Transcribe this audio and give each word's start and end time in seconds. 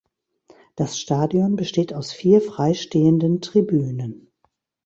Das 0.75 0.97
Stadion 0.99 1.55
besteht 1.55 1.93
aus 1.93 2.11
vier 2.11 2.41
freistehenden 2.41 3.39
Tribünen. 3.39 4.31